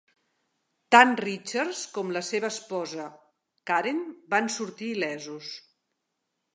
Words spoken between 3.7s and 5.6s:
Karen van sortir il·lesos.